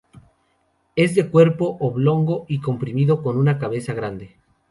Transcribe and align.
Es 0.95 1.13
de 1.13 1.29
cuerpo 1.29 1.77
oblongo 1.79 2.45
y 2.49 2.59
comprimido 2.59 3.21
con 3.21 3.37
una 3.37 3.59
cabeza 3.59 3.93
grande. 3.93 4.35